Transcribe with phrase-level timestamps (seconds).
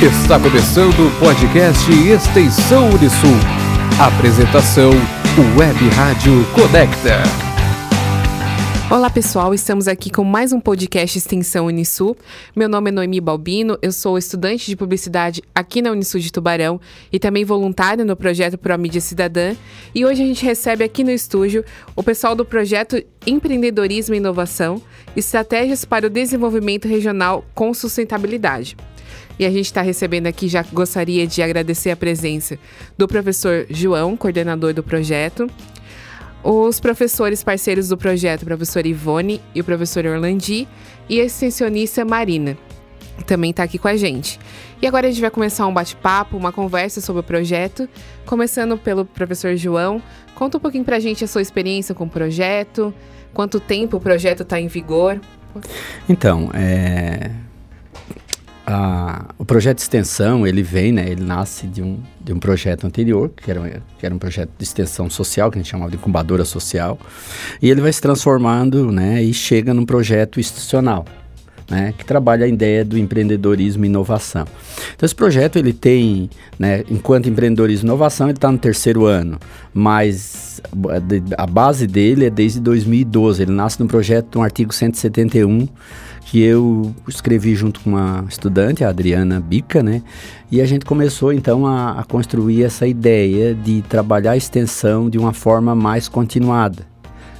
[0.00, 3.34] Está começando o podcast Extensão Unisul.
[3.98, 4.92] Apresentação
[5.58, 7.20] Web Rádio Conecta.
[8.88, 12.16] Olá pessoal, estamos aqui com mais um podcast Extensão Unisul.
[12.54, 16.80] Meu nome é Noemi Balbino, eu sou estudante de publicidade aqui na Unisul de Tubarão
[17.12, 19.56] e também voluntária no projeto Pro Mídia Cidadã.
[19.92, 21.64] E hoje a gente recebe aqui no estúdio
[21.96, 24.80] o pessoal do projeto Empreendedorismo e Inovação,
[25.16, 28.76] Estratégias para o Desenvolvimento Regional com Sustentabilidade.
[29.38, 32.58] E a gente está recebendo aqui, já gostaria de agradecer a presença
[32.96, 35.46] do professor João, coordenador do projeto,
[36.42, 40.66] os professores parceiros do projeto, professor Ivone e o professor Orlandi,
[41.08, 42.56] e a extensionista Marina,
[43.26, 44.38] também está aqui com a gente.
[44.80, 47.88] E agora a gente vai começar um bate-papo, uma conversa sobre o projeto,
[48.24, 50.00] começando pelo professor João.
[50.34, 52.94] Conta um pouquinho para a gente a sua experiência com o projeto,
[53.34, 55.20] quanto tempo o projeto está em vigor.
[56.08, 57.30] Então, é,
[59.38, 63.30] o projeto de extensão, ele vem, né, ele nasce de um, de um projeto anterior,
[63.30, 66.44] que era, que era um projeto de extensão social, que a gente chamava de incubadora
[66.44, 66.98] social,
[67.62, 71.04] e ele vai se transformando, né, e chega num projeto institucional,
[71.70, 74.46] né, que trabalha a ideia do empreendedorismo e inovação.
[74.94, 79.38] Então esse projeto ele tem, né, enquanto empreendedorismo e inovação, ele está no terceiro ano,
[79.72, 80.60] mas
[81.36, 85.68] a base dele é desde 2012, ele nasce no projeto de um artigo 171,
[86.24, 90.02] que eu escrevi junto com uma estudante, a Adriana Bica, né?
[90.50, 95.16] E a gente começou então a, a construir essa ideia de trabalhar a extensão de
[95.16, 96.84] uma forma mais continuada.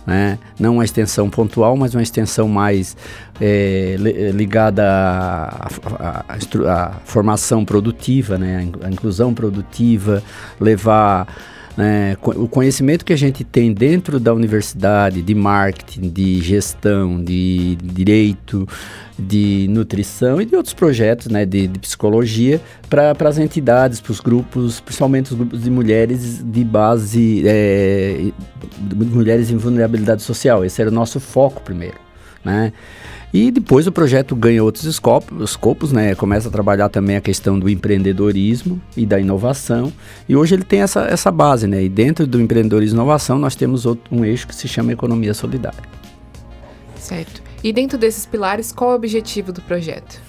[0.09, 0.39] Né?
[0.59, 2.97] Não uma extensão pontual, mas uma extensão mais
[3.39, 3.95] é,
[4.33, 8.71] ligada à, à, à, à, formação produtiva, né?
[8.83, 10.23] à inclusão produtiva,
[10.59, 11.29] levar
[11.79, 17.77] né, o conhecimento que a gente tem dentro da universidade de marketing, de gestão, de
[17.81, 18.67] direito,
[19.17, 24.19] de nutrição e de outros projetos né, de, de psicologia para as entidades, para os
[24.19, 28.33] grupos, principalmente os grupos de mulheres de base, é,
[28.81, 30.65] de mulheres em vulnerabilidade social.
[30.65, 31.99] Esse era o nosso foco primeiro.
[32.45, 32.73] Né?
[33.33, 36.15] E depois o projeto ganha outros escopos, escopos, né?
[36.15, 39.93] Começa a trabalhar também a questão do empreendedorismo e da inovação.
[40.27, 41.83] E hoje ele tem essa, essa base, né?
[41.83, 45.35] E dentro do empreendedorismo e inovação nós temos outro, um eixo que se chama economia
[45.35, 45.83] solidária.
[46.97, 47.43] Certo.
[47.63, 50.21] E dentro desses pilares, qual é o objetivo do projeto?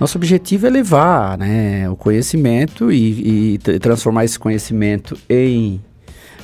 [0.00, 5.80] Nosso objetivo é levar né, o conhecimento e, e transformar esse conhecimento em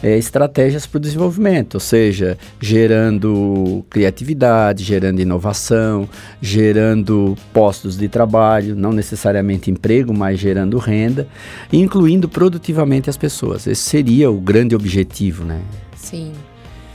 [0.02, 6.08] é, estratégias para o desenvolvimento, ou seja, gerando criatividade, gerando inovação,
[6.40, 11.26] gerando postos de trabalho, não necessariamente emprego, mas gerando renda,
[11.72, 13.66] incluindo produtivamente as pessoas.
[13.66, 15.60] Esse seria o grande objetivo, né?
[15.96, 16.32] Sim.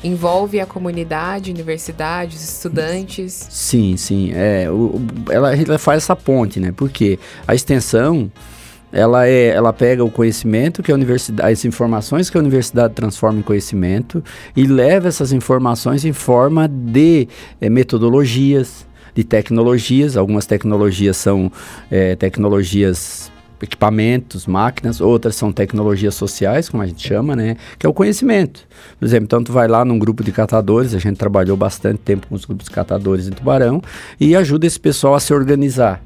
[0.03, 3.47] Envolve a comunidade, universidades, estudantes.
[3.51, 4.31] Sim, sim.
[4.33, 6.73] É, o, ela, ela faz essa ponte, né?
[6.75, 8.31] Porque a extensão
[8.91, 13.39] ela, é, ela pega o conhecimento que a universidade, as informações que a universidade transforma
[13.39, 14.23] em conhecimento
[14.55, 17.27] e leva essas informações em forma de
[17.59, 18.85] é, metodologias,
[19.15, 20.17] de tecnologias.
[20.17, 21.51] Algumas tecnologias são
[21.89, 23.31] é, tecnologias
[23.61, 27.57] equipamentos, máquinas, outras são tecnologias sociais, como a gente chama, né?
[27.77, 28.67] Que é o conhecimento.
[28.99, 32.27] Por exemplo, então tu vai lá num grupo de catadores, a gente trabalhou bastante tempo
[32.27, 33.81] com os grupos de catadores em Tubarão
[34.19, 36.01] e ajuda esse pessoal a se organizar.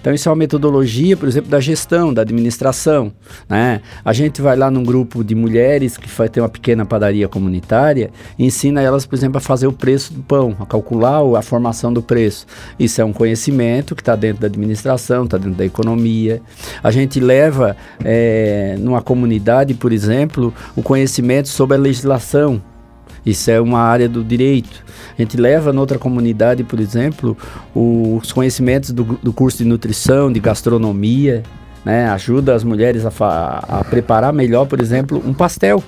[0.00, 3.12] Então, isso é uma metodologia, por exemplo, da gestão, da administração.
[3.48, 3.80] Né?
[4.04, 8.10] A gente vai lá num grupo de mulheres que vai ter uma pequena padaria comunitária
[8.38, 11.92] e ensina elas, por exemplo, a fazer o preço do pão, a calcular a formação
[11.92, 12.46] do preço.
[12.78, 16.40] Isso é um conhecimento que está dentro da administração, está dentro da economia.
[16.82, 22.62] A gente leva é, numa comunidade, por exemplo, o conhecimento sobre a legislação
[23.24, 24.84] isso é uma área do direito.
[25.18, 27.36] A gente leva noutra comunidade, por exemplo,
[27.74, 31.42] os conhecimentos do, do curso de nutrição, de gastronomia,
[31.84, 32.08] né?
[32.10, 33.10] ajuda as mulheres a,
[33.68, 35.82] a preparar melhor, por exemplo, um pastel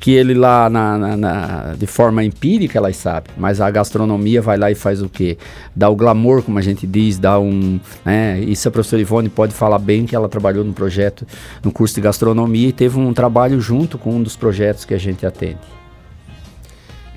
[0.00, 4.56] que ele lá na, na, na, de forma empírica elas sabem, mas a gastronomia vai
[4.56, 5.38] lá e faz o quê?
[5.74, 8.40] Dá o glamour, como a gente diz, dá um, né?
[8.40, 11.26] Isso a professora Ivone pode falar bem que ela trabalhou no projeto,
[11.62, 14.98] no curso de gastronomia e teve um trabalho junto com um dos projetos que a
[14.98, 15.77] gente atende.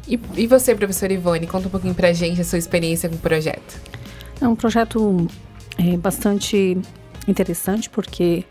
[0.07, 3.19] E, e você, professora Ivone, conta um pouquinho pra gente a sua experiência com o
[3.19, 3.79] projeto.
[4.41, 5.27] É um projeto
[5.77, 6.77] é, bastante
[7.27, 8.43] interessante porque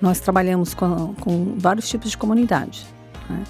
[0.00, 2.86] nós trabalhamos com, com vários tipos de comunidade.
[3.28, 3.44] Né?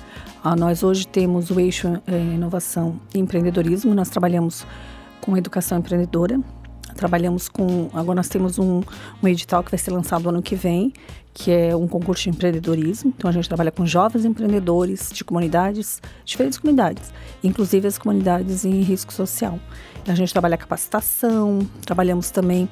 [0.44, 4.66] Ah, nós hoje temos o eixo é, inovação e empreendedorismo, nós trabalhamos
[5.20, 6.38] com educação empreendedora,
[6.96, 7.88] trabalhamos com.
[7.92, 8.82] Agora nós temos um,
[9.22, 10.92] um edital que vai ser lançado ano que vem,
[11.32, 13.12] que é um concurso de empreendedorismo.
[13.16, 17.12] Então a gente trabalha com jovens empreendedores de comunidades, diferentes comunidades,
[17.44, 19.58] inclusive as comunidades em risco social.
[20.06, 22.68] A gente trabalha capacitação, trabalhamos também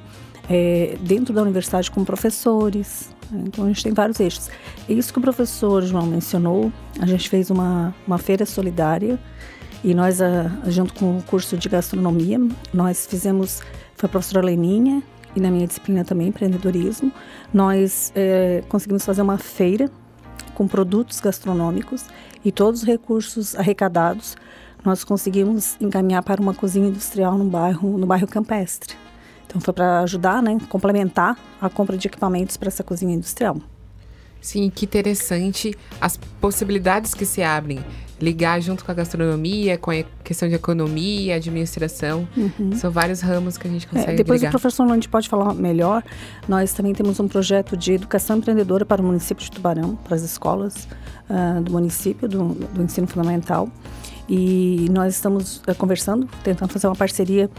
[0.49, 3.13] é, dentro da universidade com professores.
[3.29, 3.43] Né?
[3.47, 4.49] Então a gente tem vários eixos.
[4.87, 9.19] Isso que o professor João mencionou, a gente fez uma, uma feira solidária
[9.85, 10.17] e nós,
[10.67, 12.39] junto com o curso de gastronomia,
[12.73, 13.61] nós fizemos,
[13.95, 15.01] foi a professora Leninha
[15.35, 17.11] e na minha disciplina também, empreendedorismo,
[17.53, 19.89] nós é, conseguimos fazer uma feira
[20.53, 22.05] com produtos gastronômicos
[22.43, 24.37] e todos os recursos arrecadados
[24.83, 28.95] nós conseguimos encaminhar para uma cozinha industrial no bairro, no bairro Campestre.
[29.47, 33.57] Então foi para ajudar, né, complementar a compra de equipamentos para essa cozinha industrial.
[34.45, 37.83] Sim, que interessante as possibilidades que se abrem.
[38.21, 42.27] Ligar junto com a gastronomia, com a questão de economia, administração.
[42.37, 42.71] Uhum.
[42.73, 44.49] São vários ramos que a gente é, consegue é, Depois ligar.
[44.49, 46.03] o professor Landi pode falar melhor.
[46.47, 50.21] Nós também temos um projeto de educação empreendedora para o município de Tubarão, para as
[50.21, 50.87] escolas
[51.27, 53.67] uh, do município, do, do ensino fundamental.
[54.29, 57.49] E nós estamos uh, conversando, tentando fazer uma parceria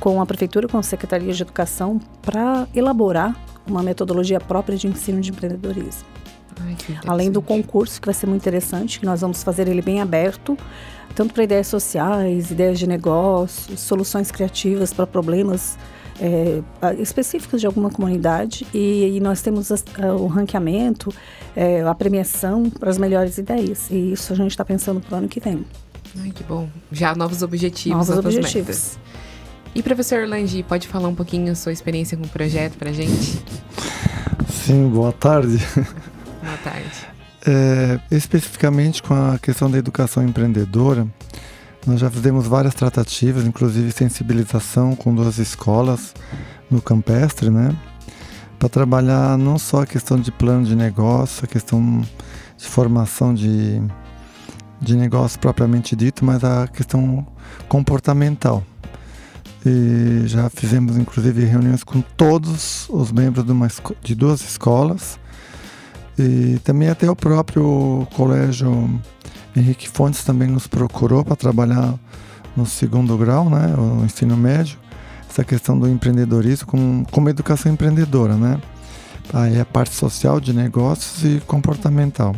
[0.00, 5.20] com a prefeitura, com a Secretaria de Educação, para elaborar uma metodologia própria de ensino
[5.20, 6.14] de empreendedorismo.
[6.60, 10.00] Ai, Além do concurso, que vai ser muito interessante, que nós vamos fazer ele bem
[10.00, 10.56] aberto,
[11.14, 15.76] tanto para ideias sociais, ideias de negócios, soluções criativas para problemas
[16.20, 16.62] é,
[16.98, 18.66] específicos de alguma comunidade.
[18.72, 21.12] E, e nós temos a, a, o ranqueamento,
[21.54, 23.90] é, a premiação para as melhores ideias.
[23.90, 25.64] E isso a gente está pensando para o ano que vem.
[26.20, 26.68] Ai, que bom.
[26.92, 28.54] Já novos objetivos, novos objetivos.
[28.54, 28.98] Metas.
[29.74, 33.42] E professor Orlandi, pode falar um pouquinho a sua experiência com o projeto para gente?
[34.48, 35.58] Sim, boa tarde.
[36.44, 36.90] Boa tarde.
[37.46, 41.06] É, especificamente com a questão da educação empreendedora,
[41.86, 46.14] nós já fizemos várias tratativas, inclusive sensibilização com duas escolas
[46.70, 47.74] no campestre, né?
[48.58, 52.02] Para trabalhar não só a questão de plano de negócio, a questão
[52.58, 53.82] de formação de,
[54.80, 57.26] de negócio propriamente dito, mas a questão
[57.68, 58.62] comportamental.
[59.64, 63.68] E já fizemos inclusive reuniões com todos os membros de, uma,
[64.02, 65.18] de duas escolas
[66.18, 69.00] e também até o próprio colégio
[69.56, 71.94] Henrique Fontes também nos procurou para trabalhar
[72.56, 74.78] no segundo grau, né, o ensino médio,
[75.28, 78.60] essa questão do empreendedorismo como, como educação empreendedora, né?
[79.32, 82.36] Aí a parte social de negócios e comportamental.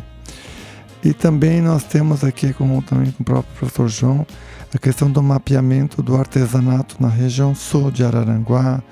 [1.04, 4.26] E também nós temos aqui, como também com o próprio professor João,
[4.74, 8.82] a questão do mapeamento do artesanato na região sul de Araranguá,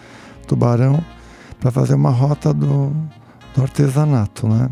[0.46, 1.02] Tubarão,
[1.58, 2.92] para fazer uma rota do,
[3.54, 4.70] do artesanato, né?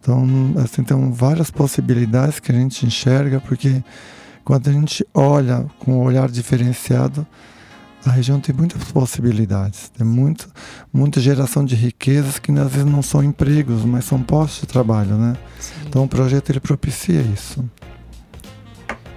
[0.00, 0.26] Então,
[0.62, 3.82] assim, tem várias possibilidades que a gente enxerga, porque
[4.44, 7.26] quando a gente olha com um olhar diferenciado,
[8.04, 10.46] a região tem muitas possibilidades, tem muito,
[10.92, 15.16] muita geração de riquezas que às vezes não são empregos, mas são postos de trabalho,
[15.16, 15.36] né?
[15.58, 15.72] Sim.
[15.86, 17.64] Então o projeto ele propicia isso.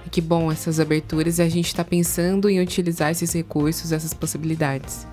[0.10, 5.06] Que bom essas aberturas e a gente está pensando em utilizar esses recursos, essas possibilidades.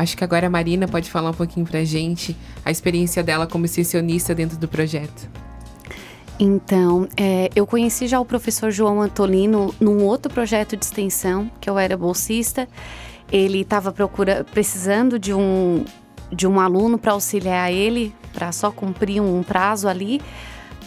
[0.00, 3.46] Acho que agora a Marina pode falar um pouquinho para a gente a experiência dela
[3.46, 5.28] como extensionista dentro do projeto.
[6.38, 11.68] Então, é, eu conheci já o professor João Antolino num outro projeto de extensão, que
[11.68, 12.66] eu era bolsista.
[13.30, 13.94] Ele estava
[14.50, 15.84] precisando de um,
[16.32, 20.22] de um aluno para auxiliar ele, para só cumprir um prazo ali.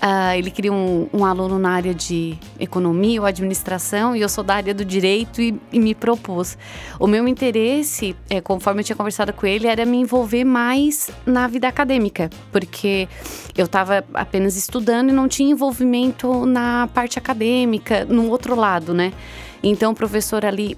[0.01, 4.44] Uh, ele queria um, um, aluno na área de economia ou administração e eu sou
[4.44, 6.57] da área do direito e, e me propus.
[7.00, 11.48] O meu interesse, é, conforme eu tinha conversado com ele, era me envolver mais na
[11.48, 13.08] vida acadêmica, porque
[13.58, 19.13] eu estava apenas estudando e não tinha envolvimento na parte acadêmica, no outro lado, né?
[19.63, 20.77] Então o professor ali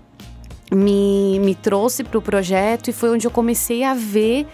[0.71, 4.47] me, me trouxe para o projeto e foi onde eu comecei a ver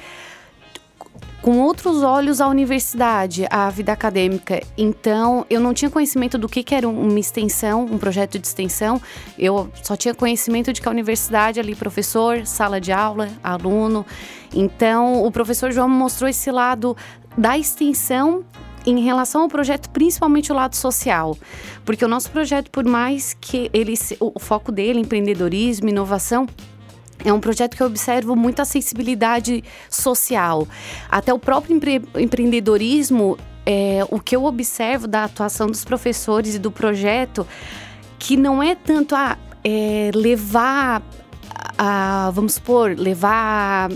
[1.41, 4.61] com outros olhos a universidade, a vida acadêmica.
[4.77, 9.01] Então, eu não tinha conhecimento do que, que era uma extensão, um projeto de extensão.
[9.37, 14.05] Eu só tinha conhecimento de que a universidade ali, professor, sala de aula, aluno.
[14.53, 16.95] Então, o professor João mostrou esse lado
[17.35, 18.45] da extensão
[18.85, 21.37] em relação ao projeto, principalmente o lado social,
[21.85, 26.47] porque o nosso projeto, por mais que ele, o foco dele, empreendedorismo, inovação,
[27.23, 30.67] é um projeto que eu observo muita sensibilidade social.
[31.09, 36.59] Até o próprio empre empreendedorismo, é, o que eu observo da atuação dos professores e
[36.59, 37.45] do projeto,
[38.17, 41.01] que não é tanto a é, levar
[41.77, 43.91] a, vamos supor, levar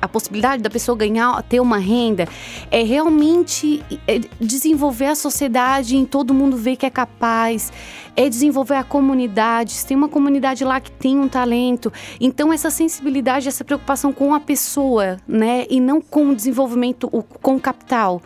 [0.00, 2.26] a possibilidade da pessoa ganhar, ter uma renda,
[2.70, 7.72] é realmente é desenvolver a sociedade em todo mundo ver que é capaz,
[8.16, 9.72] é desenvolver a comunidade.
[9.72, 14.34] Se tem uma comunidade lá que tem um talento, então essa sensibilidade, essa preocupação com
[14.34, 17.08] a pessoa, né, e não com o desenvolvimento,
[17.42, 18.22] com o capital.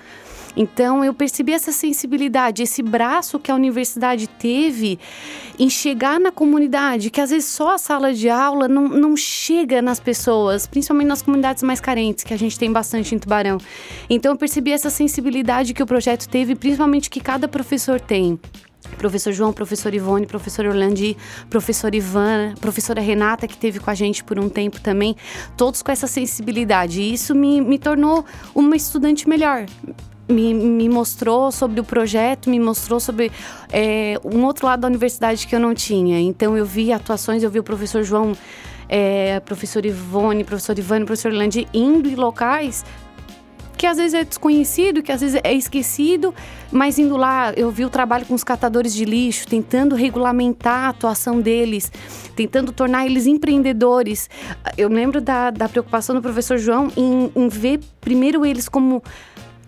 [0.57, 4.99] Então eu percebi essa sensibilidade, esse braço que a universidade teve
[5.59, 9.81] em chegar na comunidade, que às vezes só a sala de aula não, não chega
[9.81, 13.59] nas pessoas, principalmente nas comunidades mais carentes, que a gente tem bastante em Tubarão.
[14.09, 18.39] Então eu percebi essa sensibilidade que o projeto teve, principalmente que cada professor tem
[18.99, 21.17] professor João, professor Ivone, professor Orlandi,
[21.49, 25.17] professor Ivan, professora Renata, que teve com a gente por um tempo também,
[25.57, 27.01] todos com essa sensibilidade.
[27.01, 29.67] E isso me, me tornou uma estudante melhor.
[30.33, 33.31] Me, me, mostrou sobre o projeto, me mostrou sobre
[33.71, 36.21] é, um outro lado da universidade que eu não tinha.
[36.21, 38.33] Então eu vi atuações, eu vi o professor João,
[38.89, 42.85] é, professor Ivone, professor Ivane, professor Orlandi indo em locais
[43.83, 46.33] que às vezes é desconhecido, que às vezes é esquecido,
[46.71, 50.89] mas indo lá, eu vi o trabalho com os catadores de lixo, tentando regulamentar a
[50.91, 51.91] atuação deles,
[52.37, 54.31] tentando tornar eles empreendedores.
[54.79, 59.03] Eu lembro da, da preocupação do professor João em, em ver primeiro eles como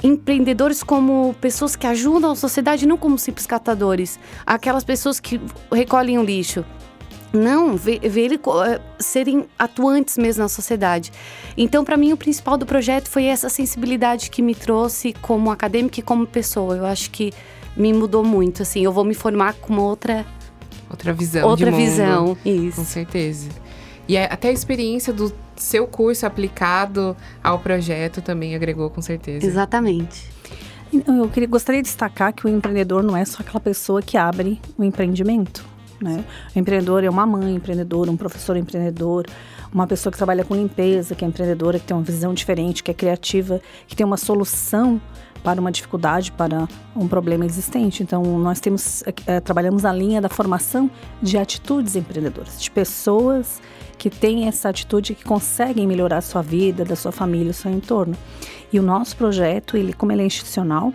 [0.05, 4.21] empreendedores como pessoas que ajudam a sociedade, não como simples catadores.
[4.45, 5.41] Aquelas pessoas que
[5.73, 6.63] recolhem o lixo.
[7.33, 11.11] Não, ver, ele uh, serem atuantes mesmo na sociedade.
[11.57, 15.99] Então, para mim, o principal do projeto foi essa sensibilidade que me trouxe como acadêmica
[15.99, 16.77] e como pessoa.
[16.77, 17.33] Eu acho que
[17.75, 18.85] me mudou muito, assim.
[18.85, 20.25] Eu vou me formar com outra...
[20.89, 22.77] Outra visão Outra visão, isso.
[22.77, 23.49] Com certeza.
[24.07, 29.47] E até a experiência do seu curso aplicado ao projeto também agregou, com certeza.
[29.47, 30.33] Exatamente.
[30.93, 34.61] Eu queria, gostaria de destacar que o empreendedor não é só aquela pessoa que abre
[34.79, 36.25] o empreendimento né?
[36.55, 39.27] O empreendedor é uma mãe empreendedora, um professor empreendedor,
[39.75, 42.93] uma pessoa que trabalha com limpeza, que é empreendedora, que tem uma visão diferente, que
[42.93, 45.01] é criativa, que tem uma solução
[45.43, 48.03] para uma dificuldade, para um problema existente.
[48.03, 50.89] Então, nós temos é, trabalhamos a linha da formação
[51.21, 53.61] de atitudes empreendedoras, de pessoas
[53.99, 57.71] que têm essa atitude que conseguem melhorar a sua vida, da sua família, o seu
[57.71, 58.17] entorno.
[58.73, 60.93] E o nosso projeto, ele como ele é institucional,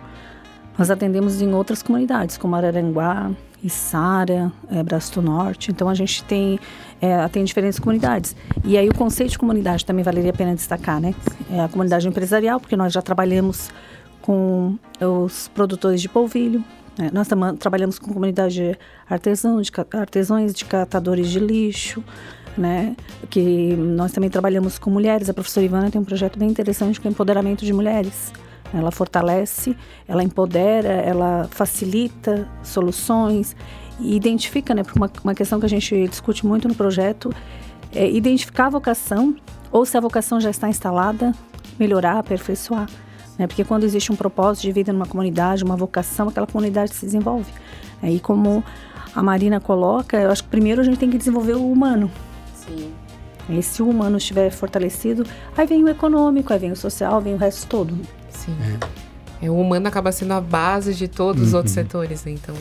[0.78, 3.30] nós atendemos em outras comunidades, como Araranguá,
[3.68, 5.70] Sara, é, Braço do Norte.
[5.70, 6.58] Então a gente tem
[7.00, 8.34] é, diferentes comunidades.
[8.64, 11.14] E aí o conceito de comunidade também valeria a pena destacar, né?
[11.50, 13.70] É a comunidade empresarial, porque nós já trabalhamos
[14.22, 16.64] com os produtores de polvilho.
[16.96, 17.10] Né?
[17.12, 22.02] Nós tam, trabalhamos com comunidade artesão, de artesãos de catadores de lixo.
[22.56, 22.96] Né?
[23.30, 25.30] Que nós também trabalhamos com mulheres.
[25.30, 28.32] A professora Ivana tem um projeto bem interessante que é empoderamento de mulheres.
[28.72, 33.56] Ela fortalece, ela empodera, ela facilita soluções
[33.98, 34.82] e identifica, né?
[34.94, 37.32] Uma, uma questão que a gente discute muito no projeto
[37.92, 39.34] é identificar a vocação
[39.72, 41.32] ou se a vocação já está instalada,
[41.78, 42.88] melhorar, aperfeiçoar.
[43.38, 43.46] Né?
[43.46, 47.50] Porque quando existe um propósito de vida numa comunidade, uma vocação, aquela comunidade se desenvolve.
[48.02, 48.62] E como
[49.14, 52.10] a Marina coloca, eu acho que primeiro a gente tem que desenvolver o humano.
[52.54, 52.92] Sim.
[53.48, 55.24] E se o humano estiver fortalecido,
[55.56, 57.98] aí vem o econômico, aí vem o social, vem o resto todo.
[58.58, 58.78] Sim.
[59.42, 59.46] É.
[59.46, 59.50] é.
[59.50, 61.48] o humano acaba sendo a base de todos uhum.
[61.48, 62.32] os outros setores, né?
[62.32, 62.54] Então.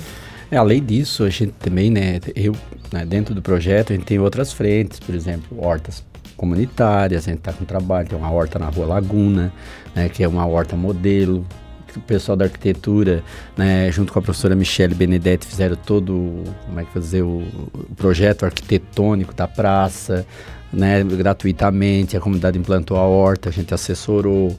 [0.51, 2.55] É, além disso, a gente também, né, eu,
[2.91, 6.03] né, dentro do projeto, a gente tem outras frentes, por exemplo, hortas
[6.35, 9.53] comunitárias, a gente está com trabalho, tem uma horta na Rua Laguna,
[9.93, 11.45] né, que é uma horta modelo,
[11.95, 13.23] o pessoal da arquitetura,
[13.57, 17.43] né, junto com a professora Michele Benedetti, fizeram todo, como é que fazer o,
[17.73, 20.25] o projeto arquitetônico da praça,
[20.71, 24.57] né, gratuitamente, a comunidade implantou a horta, a gente assessorou.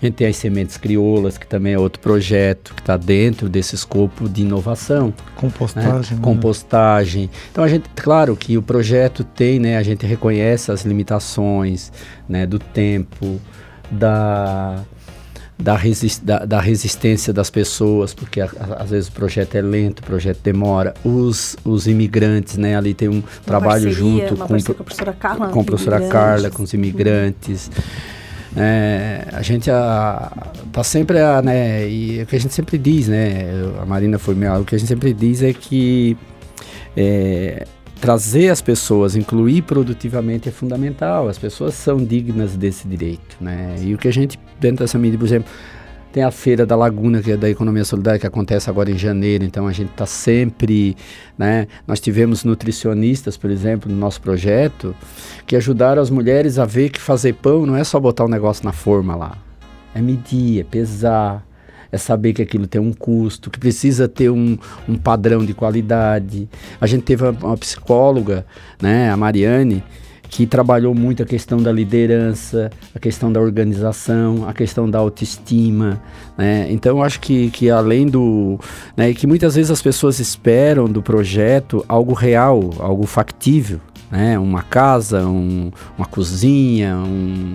[0.00, 3.74] A gente tem as sementes crioulas, que também é outro projeto que está dentro desse
[3.74, 5.12] escopo de inovação.
[5.36, 6.16] Compostagem.
[6.16, 6.22] Né?
[6.22, 7.30] Compostagem.
[7.50, 11.92] Então a gente, claro que o projeto tem, né, a gente reconhece as limitações,
[12.28, 13.40] né, do tempo,
[13.90, 14.84] da
[15.60, 19.62] da, resist, da, da, resistência das pessoas, porque a, a, às vezes o projeto é
[19.62, 20.94] lento, o projeto demora.
[21.04, 22.76] Os, os imigrantes, né?
[22.76, 26.08] Ali tem um uma trabalho parceria, junto com, com, a professora Carla, com a professora
[26.08, 27.70] Carla, com os imigrantes.
[28.56, 30.32] É, a gente a,
[30.72, 33.44] tá sempre a, né, e o que a gente sempre diz, né,
[33.80, 36.16] a Marina foi minha, o que a gente sempre diz é que
[36.96, 37.64] é,
[38.00, 41.28] trazer as pessoas, incluir produtivamente é fundamental.
[41.28, 43.76] As pessoas são dignas desse direito, né?
[43.80, 45.50] E o que a gente dentro dessa mídia, por exemplo,
[46.12, 49.44] tem a feira da Laguna, que é da economia solidária, que acontece agora em janeiro.
[49.44, 50.96] Então a gente está sempre,
[51.38, 51.66] né?
[51.86, 54.94] Nós tivemos nutricionistas, por exemplo, no nosso projeto,
[55.46, 58.30] que ajudaram as mulheres a ver que fazer pão não é só botar o um
[58.30, 59.36] negócio na forma lá,
[59.94, 61.46] é medir, é pesar,
[61.92, 64.56] é saber que aquilo tem um custo, que precisa ter um,
[64.88, 66.48] um padrão de qualidade.
[66.80, 68.46] A gente teve uma, psicóloga,
[68.80, 69.82] né, a Mariane,
[70.28, 76.00] que trabalhou muito a questão da liderança, a questão da organização, a questão da autoestima,
[76.38, 76.68] né?
[76.70, 78.58] Então eu acho que, que além do,
[78.96, 84.38] né, que muitas vezes as pessoas esperam do projeto algo real, algo factível, né?
[84.38, 87.54] Uma casa, um, uma cozinha, um...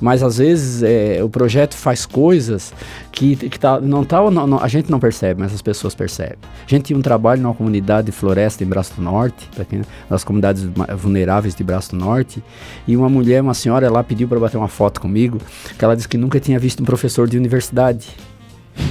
[0.00, 2.72] mas às vezes é, o projeto faz coisas
[3.10, 6.38] que, que tá, não tá, não, não, a gente não percebe, mas as pessoas percebem.
[6.64, 10.22] A gente tinha um trabalho numa comunidade de floresta em Braço do Norte, quem, nas
[10.22, 10.62] comunidades
[10.96, 12.42] vulneráveis de Braço do Norte,
[12.86, 15.38] e uma mulher, uma senhora lá pediu para bater uma foto comigo,
[15.76, 18.08] que ela disse que nunca tinha visto um professor de universidade.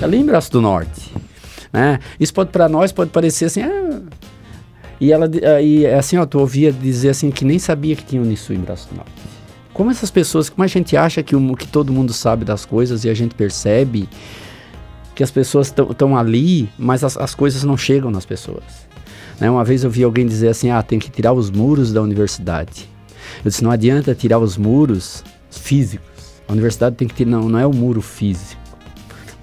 [0.02, 1.14] Ali em Braço do Norte.
[1.72, 2.00] Né?
[2.18, 4.02] Isso pode para nós pode parecer assim, ah,
[5.00, 5.30] e ela
[5.62, 8.90] e assim, ó, tu ouvia dizer assim que nem sabia que tinha Unisu em Braço
[8.90, 9.12] do Norte.
[9.74, 13.04] Como essas pessoas, como a gente acha que, o, que todo mundo sabe das coisas
[13.04, 14.08] e a gente percebe
[15.14, 18.64] que as pessoas estão ali, mas as, as, coisas não chegam nas pessoas.
[19.40, 19.50] Né?
[19.50, 22.90] Uma vez eu vi alguém dizer assim, ah, tem que tirar os muros da universidade.
[23.44, 26.42] Eu disse, não adianta tirar os muros físicos.
[26.48, 28.62] A universidade tem que ter, não, não é o muro físico.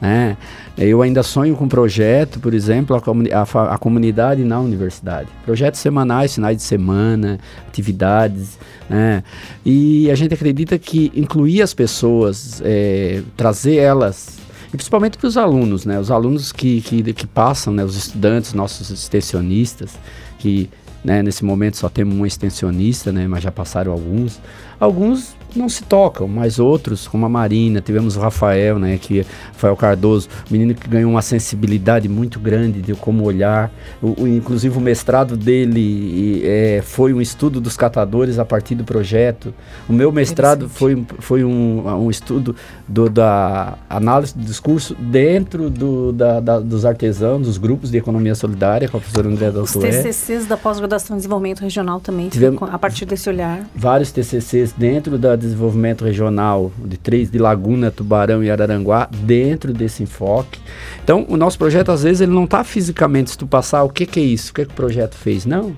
[0.03, 0.37] Né?
[0.77, 5.29] Eu ainda sonho com um projeto, por exemplo, a, comuni a, a, comunidade na universidade.
[5.45, 8.59] Projetos semanais, finais de semana, atividades.
[8.91, 9.23] Né?
[9.65, 14.39] E a gente acredita que incluir as pessoas, é, trazer elas,
[14.75, 16.01] e principalmente para os alunos, né?
[16.01, 17.85] os alunos que, que, que passam, né?
[17.85, 19.97] os estudantes, nossos extensionistas,
[20.41, 20.69] que
[21.05, 23.29] né, nesse momento só temos um extensionista, né?
[23.29, 24.41] mas já passaram alguns.
[24.81, 29.77] Alguns não se tocam, mas outros, como a Marina, tivemos o Rafael, né, que Rafael
[29.77, 34.81] Cardoso, menino que ganhou uma sensibilidade muito grande de como olhar, o, o inclusive o
[34.81, 39.55] mestrado dele é, foi um estudo dos catadores a partir do projeto.
[39.89, 42.55] O meu mestrado foi, foi um, um estudo
[42.87, 48.35] do, da análise do discurso dentro do, da, da, dos artesãos, dos grupos de economia
[48.35, 52.79] solidária, com a professora André Os TCCs da pós-graduação em desenvolvimento regional também, Tivemos a
[52.79, 53.67] partir desse olhar.
[53.75, 60.03] Vários TCCs dentro da desenvolvimento regional de três de Laguna, Tubarão e Araranguá dentro desse
[60.03, 60.61] enfoque.
[61.03, 64.07] Então, o nosso projeto às vezes ele não está fisicamente se tu passar o que,
[64.07, 65.77] que é isso, o que, que o projeto fez, não.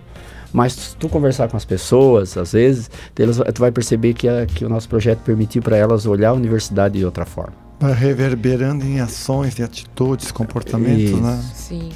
[0.52, 4.46] Mas se tu conversar com as pessoas, às vezes, elas, tu vai perceber que, a,
[4.46, 7.54] que o nosso projeto permitiu para elas olhar a universidade de outra forma.
[7.80, 11.20] Vai reverberando em ações, em atitudes, comportamentos, Isso.
[11.20, 11.44] né?
[11.52, 11.90] Sim.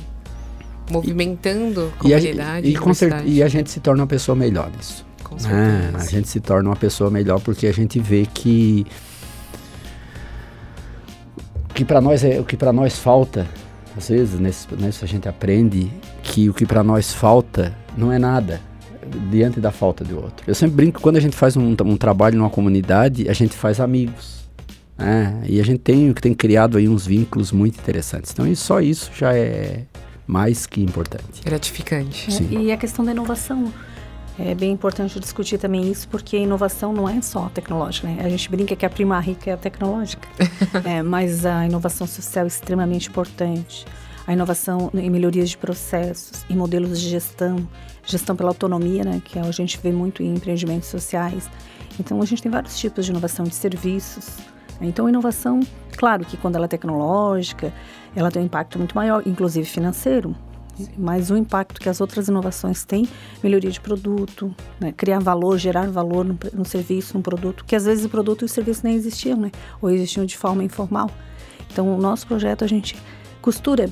[0.91, 2.69] Movimentando a comunidade.
[2.69, 5.07] E a, e, e a gente se torna uma pessoa melhor nisso.
[5.29, 5.97] Com é, certeza.
[5.97, 8.87] a gente se torna uma pessoa melhor porque a gente vê que
[11.75, 13.47] que para nós é o que para nós falta
[13.97, 15.91] às vezes nesse, nesse a gente aprende
[16.23, 18.61] que o que para nós falta não é nada
[19.31, 20.45] diante da falta de outro.
[20.47, 23.81] Eu sempre brinco quando a gente faz um, um trabalho numa comunidade, a gente faz
[23.81, 24.39] amigos.
[24.97, 25.43] Né?
[25.47, 28.33] E a gente tem, tem criado aí uns vínculos muito interessantes.
[28.33, 29.85] Então, só isso já é
[30.27, 31.43] mais que importante.
[31.45, 32.29] Gratificante.
[32.55, 33.73] É, e a questão da inovação.
[34.39, 38.07] É bem importante discutir também isso, porque a inovação não é só tecnológica.
[38.07, 38.19] Né?
[38.25, 40.29] A gente brinca que a prima rica é a tecnológica,
[40.85, 43.85] é, mas a inovação social é extremamente importante.
[44.27, 47.69] A inovação em melhorias de processos, em modelos de gestão,
[48.05, 51.51] gestão pela autonomia, né, que a gente vê muito em empreendimentos sociais.
[51.99, 54.37] Então, a gente tem vários tipos de inovação de serviços.
[54.81, 55.61] Então, a inovação,
[55.97, 57.73] claro que quando ela é tecnológica,
[58.15, 60.37] ela tem um impacto muito maior, inclusive financeiro,
[60.97, 63.09] mas o impacto que as outras inovações têm,
[63.43, 64.93] melhoria de produto, né?
[64.97, 68.47] criar valor, gerar valor no, no, serviço, no produto, que às vezes o produto e
[68.47, 69.51] o serviço nem existiam, né?
[69.81, 71.11] ou existiam de forma informal.
[71.71, 72.97] Então, o nosso projeto, a gente
[73.41, 73.89] costura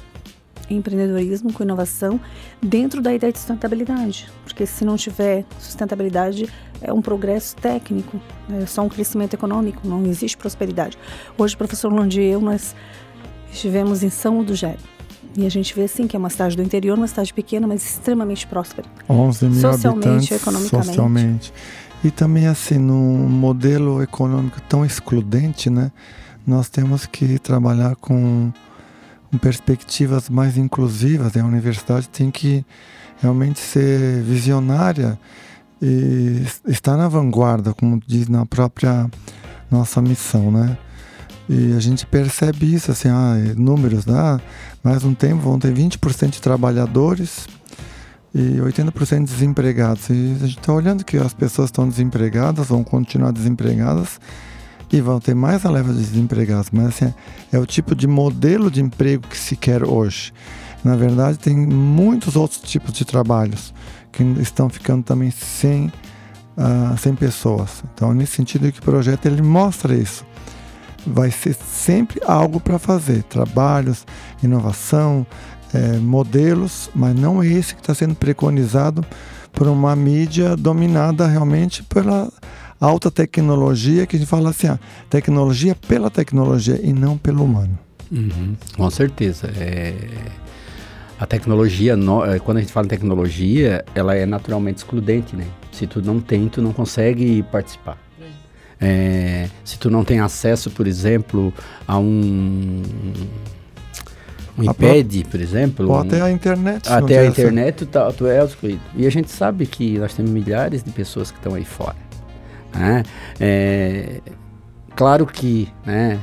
[0.69, 2.21] empreendedorismo com inovação
[2.61, 8.21] dentro da ideia de sustentabilidade, porque se não tiver sustentabilidade, é um progresso técnico,
[8.51, 10.99] é só um crescimento econômico, não existe prosperidade.
[11.39, 12.75] Hoje, professor Londi e eu, nós
[13.53, 14.77] estivemos em São do Gé,
[15.37, 17.83] e a gente vê assim que é uma cidade do interior, uma cidade pequena, mas
[17.83, 18.87] extremamente próspera.
[19.09, 20.87] 11 mil socialmente, economicamente.
[20.87, 21.53] Socialmente.
[22.05, 25.91] E também assim, num modelo econômico tão excludente, né?
[26.47, 28.53] Nós temos que trabalhar com,
[29.31, 31.37] com perspectivas mais inclusivas.
[31.37, 32.65] A universidade tem que
[33.21, 35.19] realmente ser visionária
[35.81, 39.11] e estar na vanguarda, como diz na própria
[39.71, 40.79] nossa missão, né?
[41.49, 44.41] E a gente percebe isso, assim, ah, números, né?
[44.83, 47.47] mais um tempo vão ter 20% de trabalhadores
[48.35, 50.11] e 80% de desempregados.
[50.11, 54.21] E a gente está olhando que as pessoas estão desempregadas, vão continuar desempregadas
[54.93, 56.71] e vão ter mais a leva de desempregados.
[56.73, 57.15] Mas assim,
[57.53, 60.33] é o tipo de modelo de emprego que se quer hoje.
[60.83, 63.73] Na verdade, tem muitos outros tipos de trabalhos
[64.11, 65.87] que estão ficando também sem,
[66.57, 67.85] uh, sem pessoas.
[67.95, 70.25] Então, nesse sentido, que o projeto ele mostra isso
[71.07, 74.07] vai ser sempre algo para fazer, trabalhos,
[74.43, 75.27] inovação,
[75.73, 79.05] é, modelos, mas não é esse que está sendo preconizado
[79.53, 82.31] por uma mídia dominada realmente pela
[82.81, 87.79] alta tecnologia, que a gente fala assim, ah, tecnologia pela tecnologia e não pelo humano.
[88.11, 89.51] Uhum, com certeza.
[89.57, 89.95] É...
[91.19, 92.23] A tecnologia, no...
[92.25, 95.47] É, quando a gente fala em tecnologia, ela é naturalmente excludente, né?
[95.73, 97.97] Se tu não tem, tu não consegue participar.
[98.81, 101.53] É, se tu não tem acesso, por exemplo,
[101.87, 102.83] a um
[104.59, 105.89] um iPad, por exemplo.
[105.89, 106.89] Ou até a internet.
[106.89, 108.81] Até a internet, tu, tá, tu é excluído.
[108.95, 111.97] E a gente sabe que nós temos milhares de pessoas que estão aí fora.
[112.75, 113.03] Né?
[113.39, 114.21] É,
[114.95, 116.19] claro que né,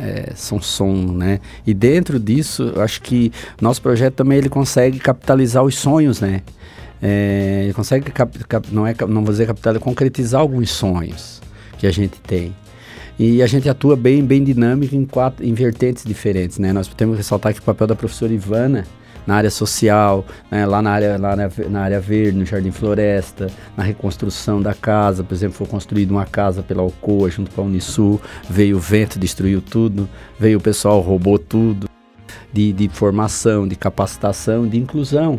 [0.00, 1.40] é, são som, né?
[1.64, 6.42] E dentro disso, acho que nosso projeto também ele consegue capitalizar os sonhos, né?
[7.00, 11.40] É, ele consegue, cap, cap, não, é, não vou dizer capitalizar, concretizar alguns sonhos
[11.78, 12.54] que a gente tem.
[13.18, 16.72] E a gente atua bem, bem dinâmico em quatro em vertentes diferentes, né?
[16.72, 18.84] Nós temos ressaltar que o papel da professora Ivana
[19.28, 23.48] na área social, né, lá, na área, lá na, na, área verde, no Jardim Floresta,
[23.76, 27.64] na reconstrução da casa, por exemplo, foi construída uma casa pela Alcoa junto com a
[27.64, 30.08] Unisul, veio o vento, destruiu tudo,
[30.40, 31.90] veio o pessoal, roubou tudo,
[32.50, 35.38] de, de formação, de capacitação, de inclusão.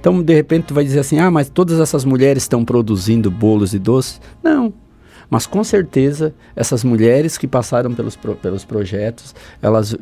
[0.00, 3.74] Então, de repente, tu vai dizer assim, ah, mas todas essas mulheres estão produzindo bolos
[3.74, 4.20] e doces?
[4.42, 4.72] Não,
[5.30, 9.96] mas com certeza essas mulheres que passaram pelos, pro, pelos projetos, elas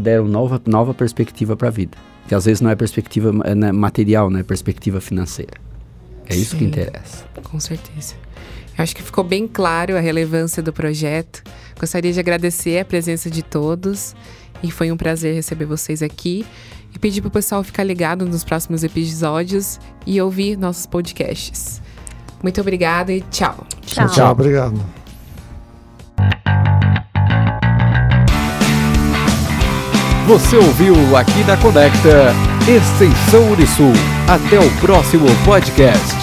[0.00, 1.96] deram nova, nova perspectiva para a vida.
[2.26, 5.52] Que às vezes não é perspectiva é, né, material, não é perspectiva financeira.
[6.26, 7.24] É isso Sim, que interessa.
[7.44, 8.14] Com certeza.
[8.78, 11.42] Eu acho que ficou bem claro a relevância do projeto.
[11.78, 14.14] Gostaria de agradecer a presença de todos
[14.62, 16.46] e foi um prazer receber vocês aqui
[16.94, 21.82] e pedir para o pessoal ficar ligado nos próximos episódios e ouvir nossos podcasts.
[22.42, 23.66] Muito obrigada e tchau.
[23.84, 24.32] Tchau, tchau.
[24.32, 24.80] Obrigado.
[30.26, 32.32] Você ouviu aqui na Conecta
[32.68, 33.92] Extensão Unisul.
[34.28, 36.19] Até o próximo podcast.